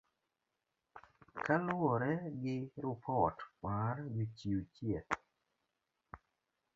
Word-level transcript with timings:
Kaluwore 1.43 2.11
gi 2.41 2.57
rupot 2.81 3.37
mar 3.63 3.95
Jochiw 4.13 4.59
chieth. 4.73 5.11